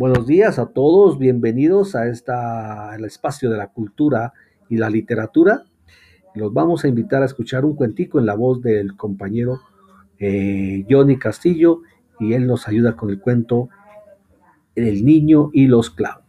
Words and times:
Buenos 0.00 0.26
días 0.26 0.58
a 0.58 0.64
todos, 0.64 1.18
bienvenidos 1.18 1.94
a 1.94 2.08
esta, 2.08 2.90
al 2.90 3.04
espacio 3.04 3.50
de 3.50 3.58
la 3.58 3.66
cultura 3.66 4.32
y 4.70 4.78
la 4.78 4.88
literatura. 4.88 5.64
Los 6.34 6.54
vamos 6.54 6.82
a 6.82 6.88
invitar 6.88 7.20
a 7.20 7.26
escuchar 7.26 7.66
un 7.66 7.76
cuentico 7.76 8.18
en 8.18 8.24
la 8.24 8.34
voz 8.34 8.62
del 8.62 8.96
compañero 8.96 9.60
eh, 10.18 10.86
Johnny 10.88 11.18
Castillo 11.18 11.82
y 12.18 12.32
él 12.32 12.46
nos 12.46 12.66
ayuda 12.66 12.96
con 12.96 13.10
el 13.10 13.20
cuento 13.20 13.68
El 14.74 15.04
niño 15.04 15.50
y 15.52 15.66
los 15.66 15.90
clavos. 15.90 16.24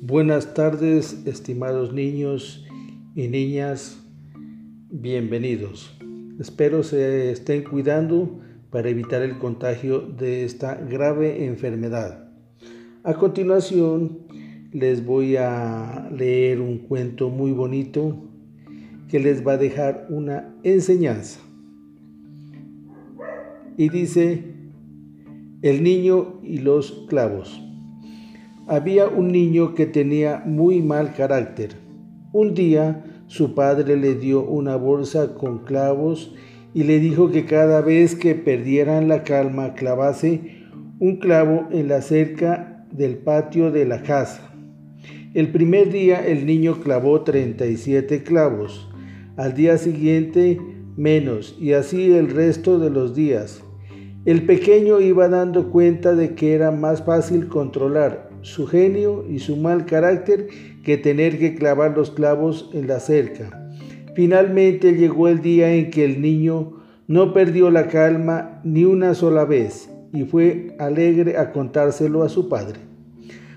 Buenas 0.00 0.52
tardes, 0.52 1.24
estimados 1.28 1.92
niños 1.92 2.66
y 3.14 3.28
niñas, 3.28 4.04
bienvenidos. 4.90 5.96
Espero 6.38 6.82
se 6.82 7.30
estén 7.30 7.64
cuidando 7.64 8.40
para 8.70 8.90
evitar 8.90 9.22
el 9.22 9.38
contagio 9.38 10.00
de 10.00 10.44
esta 10.44 10.74
grave 10.74 11.46
enfermedad. 11.46 12.28
A 13.04 13.14
continuación 13.14 14.18
les 14.70 15.02
voy 15.06 15.36
a 15.36 16.10
leer 16.14 16.60
un 16.60 16.76
cuento 16.78 17.30
muy 17.30 17.52
bonito 17.52 18.28
que 19.08 19.18
les 19.18 19.46
va 19.46 19.52
a 19.52 19.56
dejar 19.56 20.08
una 20.10 20.54
enseñanza. 20.62 21.40
Y 23.78 23.88
dice, 23.88 24.44
el 25.62 25.82
niño 25.82 26.40
y 26.42 26.58
los 26.58 27.06
clavos. 27.08 27.62
Había 28.66 29.08
un 29.08 29.28
niño 29.28 29.74
que 29.74 29.86
tenía 29.86 30.42
muy 30.44 30.82
mal 30.82 31.14
carácter. 31.14 31.76
Un 32.32 32.52
día 32.52 33.15
su 33.26 33.54
padre 33.54 33.96
le 33.96 34.14
dio 34.14 34.42
una 34.42 34.76
bolsa 34.76 35.34
con 35.34 35.64
clavos 35.64 36.34
y 36.74 36.84
le 36.84 37.00
dijo 37.00 37.30
que 37.30 37.44
cada 37.44 37.80
vez 37.80 38.14
que 38.14 38.34
perdieran 38.34 39.08
la 39.08 39.24
calma 39.24 39.74
clavase 39.74 40.64
un 41.00 41.16
clavo 41.16 41.68
en 41.72 41.88
la 41.88 42.02
cerca 42.02 42.86
del 42.92 43.18
patio 43.18 43.70
de 43.70 43.84
la 43.84 44.02
casa. 44.02 44.52
El 45.34 45.52
primer 45.52 45.90
día 45.90 46.26
el 46.26 46.46
niño 46.46 46.80
clavó 46.80 47.22
37 47.22 48.22
clavos, 48.22 48.88
al 49.36 49.54
día 49.54 49.76
siguiente 49.76 50.58
menos 50.96 51.56
y 51.60 51.72
así 51.72 52.12
el 52.12 52.30
resto 52.30 52.78
de 52.78 52.90
los 52.90 53.14
días. 53.14 53.62
El 54.24 54.42
pequeño 54.46 55.00
iba 55.00 55.28
dando 55.28 55.70
cuenta 55.70 56.14
de 56.14 56.34
que 56.34 56.54
era 56.54 56.70
más 56.70 57.04
fácil 57.04 57.48
controlar 57.48 58.25
su 58.46 58.68
genio 58.68 59.24
y 59.28 59.40
su 59.40 59.56
mal 59.56 59.86
carácter 59.86 60.46
que 60.84 60.96
tener 60.96 61.36
que 61.36 61.56
clavar 61.56 61.96
los 61.96 62.12
clavos 62.12 62.70
en 62.72 62.86
la 62.86 63.00
cerca. 63.00 63.72
Finalmente 64.14 64.94
llegó 64.94 65.26
el 65.26 65.42
día 65.42 65.74
en 65.74 65.90
que 65.90 66.04
el 66.04 66.22
niño 66.22 66.74
no 67.08 67.32
perdió 67.34 67.72
la 67.72 67.88
calma 67.88 68.60
ni 68.62 68.84
una 68.84 69.14
sola 69.14 69.44
vez 69.44 69.90
y 70.12 70.22
fue 70.22 70.76
alegre 70.78 71.36
a 71.36 71.50
contárselo 71.50 72.22
a 72.22 72.28
su 72.28 72.48
padre. 72.48 72.78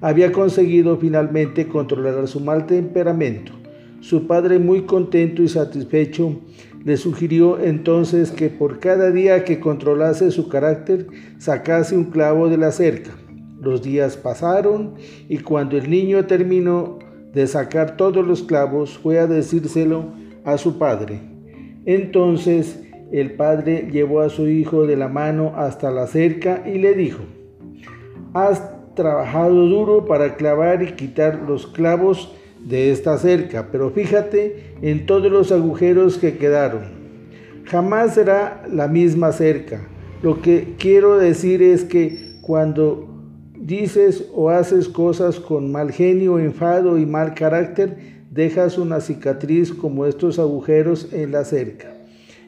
Había 0.00 0.32
conseguido 0.32 0.96
finalmente 0.96 1.68
controlar 1.68 2.26
su 2.26 2.40
mal 2.40 2.66
temperamento. 2.66 3.52
Su 4.00 4.26
padre, 4.26 4.58
muy 4.58 4.82
contento 4.82 5.44
y 5.44 5.48
satisfecho, 5.48 6.40
le 6.84 6.96
sugirió 6.96 7.60
entonces 7.60 8.32
que 8.32 8.48
por 8.48 8.80
cada 8.80 9.12
día 9.12 9.44
que 9.44 9.60
controlase 9.60 10.32
su 10.32 10.48
carácter 10.48 11.06
sacase 11.38 11.96
un 11.96 12.06
clavo 12.06 12.48
de 12.48 12.56
la 12.56 12.72
cerca. 12.72 13.12
Los 13.62 13.80
días 13.80 14.16
pasaron 14.16 14.94
y 15.28 15.38
cuando 15.38 15.76
el 15.76 15.88
niño 15.88 16.26
terminó 16.26 16.98
de 17.32 17.46
sacar 17.46 17.96
todos 17.96 18.26
los 18.26 18.42
clavos 18.42 18.98
fue 18.98 19.20
a 19.20 19.28
decírselo 19.28 20.06
a 20.44 20.58
su 20.58 20.78
padre. 20.78 21.20
Entonces 21.86 22.82
el 23.12 23.34
padre 23.34 23.88
llevó 23.92 24.20
a 24.20 24.30
su 24.30 24.48
hijo 24.48 24.84
de 24.88 24.96
la 24.96 25.06
mano 25.06 25.52
hasta 25.54 25.92
la 25.92 26.08
cerca 26.08 26.64
y 26.66 26.78
le 26.78 26.94
dijo, 26.94 27.22
has 28.34 28.68
trabajado 28.96 29.54
duro 29.68 30.06
para 30.06 30.34
clavar 30.34 30.82
y 30.82 30.94
quitar 30.94 31.42
los 31.46 31.68
clavos 31.68 32.34
de 32.58 32.90
esta 32.90 33.16
cerca, 33.16 33.68
pero 33.70 33.90
fíjate 33.90 34.74
en 34.82 35.06
todos 35.06 35.30
los 35.30 35.52
agujeros 35.52 36.18
que 36.18 36.36
quedaron. 36.36 36.82
Jamás 37.66 38.14
será 38.14 38.64
la 38.68 38.88
misma 38.88 39.30
cerca. 39.30 39.86
Lo 40.20 40.42
que 40.42 40.74
quiero 40.78 41.16
decir 41.16 41.62
es 41.62 41.84
que 41.84 42.32
cuando 42.40 43.11
dices 43.62 44.28
o 44.34 44.50
haces 44.50 44.88
cosas 44.88 45.38
con 45.38 45.70
mal 45.70 45.92
genio, 45.92 46.38
enfado 46.38 46.98
y 46.98 47.06
mal 47.06 47.34
carácter, 47.34 47.96
dejas 48.30 48.76
una 48.76 49.00
cicatriz 49.00 49.72
como 49.72 50.06
estos 50.06 50.38
agujeros 50.38 51.12
en 51.12 51.30
la 51.30 51.44
cerca. 51.44 51.94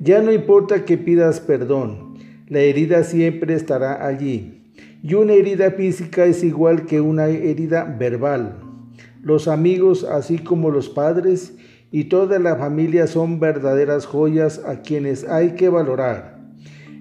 Ya 0.00 0.20
no 0.20 0.32
importa 0.32 0.84
que 0.84 0.98
pidas 0.98 1.40
perdón, 1.40 2.18
la 2.48 2.60
herida 2.60 3.04
siempre 3.04 3.54
estará 3.54 4.04
allí. 4.06 4.64
Y 5.02 5.14
una 5.14 5.34
herida 5.34 5.70
física 5.70 6.24
es 6.26 6.42
igual 6.42 6.86
que 6.86 7.00
una 7.00 7.28
herida 7.28 7.84
verbal. 7.84 8.58
Los 9.22 9.46
amigos, 9.46 10.04
así 10.04 10.38
como 10.38 10.70
los 10.70 10.88
padres 10.88 11.54
y 11.92 12.04
toda 12.04 12.40
la 12.40 12.56
familia 12.56 13.06
son 13.06 13.38
verdaderas 13.38 14.06
joyas 14.06 14.60
a 14.66 14.82
quienes 14.82 15.24
hay 15.28 15.52
que 15.52 15.68
valorar. 15.68 16.40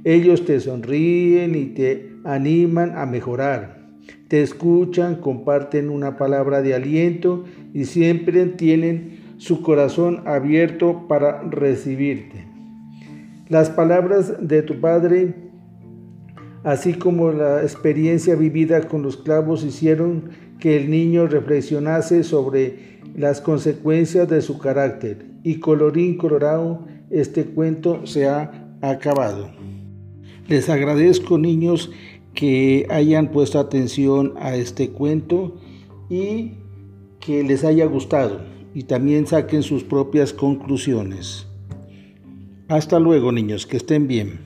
Ellos 0.04 0.46
te 0.46 0.60
sonríen 0.60 1.56
y 1.56 1.66
te 1.66 2.12
animan 2.24 2.96
a 2.96 3.08
mejorar 3.08 3.85
te 4.28 4.42
escuchan, 4.42 5.16
comparten 5.16 5.90
una 5.90 6.18
palabra 6.18 6.62
de 6.62 6.74
aliento 6.74 7.46
y 7.74 7.86
siempre 7.86 8.46
tienen 8.46 9.36
su 9.38 9.62
corazón 9.62 10.24
abierto 10.26 11.08
para 11.08 11.42
recibirte. 11.44 12.46
Las 13.50 13.70
palabras 13.70 14.48
de 14.48 14.64
tu 14.64 14.80
Padre, 14.80 15.36
así 16.64 16.94
como 16.94 17.32
la 17.32 17.62
experiencia 17.62 18.36
vivida 18.36 18.88
con 18.88 19.04
los 19.04 19.18
clavos, 19.18 19.64
hicieron 19.64 20.30
que 20.60 20.78
el 20.78 20.90
niño 20.90 21.28
reflexionase 21.28 22.24
sobre 22.24 23.00
las 23.16 23.42
consecuencias 23.42 24.28
de 24.28 24.42
su 24.42 24.58
carácter. 24.58 25.26
Y 25.44 25.60
colorín 25.60 26.18
colorado, 26.18 26.88
este 27.12 27.46
cuento 27.46 28.08
se 28.08 28.28
ha 28.28 28.78
acabado. 28.82 29.52
Les 30.48 30.70
agradezco, 30.70 31.38
niños, 31.38 31.92
que 32.36 32.86
hayan 32.90 33.32
puesto 33.32 33.60
atención 33.60 34.34
a 34.38 34.56
este 34.56 34.92
cuento 34.92 35.56
y 36.10 36.58
que 37.20 37.44
les 37.44 37.64
haya 37.64 37.86
gustado 37.86 38.42
y 38.74 38.84
también 38.84 39.26
saquen 39.26 39.64
sus 39.64 39.84
propias 39.84 40.34
conclusiones. 40.34 41.48
Hasta 42.68 43.00
luego 43.00 43.32
niños, 43.32 43.66
que 43.66 43.78
estén 43.78 44.08
bien. 44.08 44.40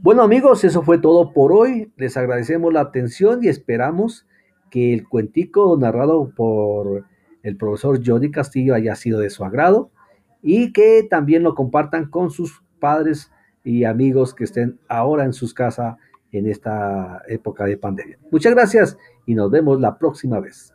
Bueno 0.00 0.22
amigos, 0.22 0.62
eso 0.64 0.82
fue 0.82 0.98
todo 0.98 1.32
por 1.32 1.52
hoy. 1.52 1.92
Les 1.96 2.16
agradecemos 2.16 2.72
la 2.72 2.82
atención 2.82 3.40
y 3.42 3.48
esperamos 3.48 4.26
que 4.70 4.94
el 4.94 5.08
cuentico 5.08 5.76
narrado 5.76 6.32
por 6.36 7.04
el 7.42 7.56
profesor 7.56 8.00
Johnny 8.04 8.30
Castillo 8.30 8.74
haya 8.74 8.94
sido 8.94 9.18
de 9.18 9.30
su 9.30 9.44
agrado 9.44 9.90
y 10.40 10.72
que 10.72 11.06
también 11.10 11.42
lo 11.42 11.54
compartan 11.54 12.08
con 12.10 12.30
sus 12.30 12.62
padres 12.78 13.30
y 13.64 13.84
amigos 13.84 14.34
que 14.34 14.44
estén 14.44 14.78
ahora 14.88 15.24
en 15.24 15.32
sus 15.32 15.52
casas 15.52 15.96
en 16.32 16.46
esta 16.46 17.22
época 17.28 17.64
de 17.64 17.76
pandemia. 17.76 18.18
Muchas 18.30 18.54
gracias 18.54 18.96
y 19.26 19.34
nos 19.34 19.50
vemos 19.50 19.80
la 19.80 19.98
próxima 19.98 20.40
vez. 20.40 20.72